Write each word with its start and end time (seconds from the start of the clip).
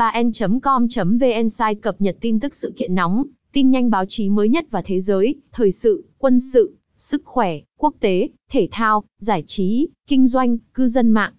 3n.com.vn 0.00 1.48
site 1.48 1.80
cập 1.82 2.00
nhật 2.00 2.16
tin 2.20 2.40
tức 2.40 2.54
sự 2.54 2.72
kiện 2.76 2.94
nóng, 2.94 3.24
tin 3.52 3.70
nhanh 3.70 3.90
báo 3.90 4.04
chí 4.08 4.28
mới 4.28 4.48
nhất 4.48 4.64
và 4.70 4.82
thế 4.82 5.00
giới, 5.00 5.34
thời 5.52 5.72
sự, 5.72 6.04
quân 6.18 6.40
sự, 6.40 6.74
sức 6.96 7.22
khỏe, 7.24 7.58
quốc 7.78 7.94
tế, 8.00 8.28
thể 8.50 8.68
thao, 8.70 9.04
giải 9.18 9.44
trí, 9.46 9.88
kinh 10.08 10.26
doanh, 10.26 10.58
cư 10.74 10.86
dân 10.86 11.10
mạng. 11.10 11.32